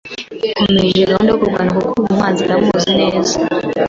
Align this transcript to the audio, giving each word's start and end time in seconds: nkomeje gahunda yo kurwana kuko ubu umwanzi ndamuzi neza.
nkomeje 0.59 1.01
gahunda 1.09 1.29
yo 1.31 1.39
kurwana 1.41 1.71
kuko 1.77 1.91
ubu 1.97 2.09
umwanzi 2.11 2.41
ndamuzi 2.43 2.89
neza. 2.99 3.35